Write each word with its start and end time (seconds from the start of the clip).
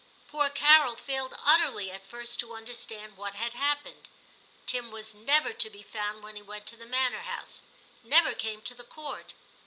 Poor 0.27 0.49
Carol 0.49 0.95
failed 0.95 1.35
utterly 1.45 1.91
at 1.91 2.07
first 2.07 2.39
to 2.39 2.55
under 2.55 2.73
stand 2.73 3.15
what 3.17 3.35
had 3.35 3.53
happened 3.53 4.09
Tim 4.65 4.89
was 4.89 5.13
never 5.13 5.53
to 5.53 5.69
be 5.69 5.83
found 5.83 6.23
when 6.23 6.35
he 6.35 6.41
went 6.41 6.65
to 6.69 6.75
the 6.75 6.87
manor 6.87 7.21
house, 7.21 7.61
never 8.01 8.33
came 8.33 8.63
to 8.63 8.73
the 8.73 8.83
Court. 8.83 9.35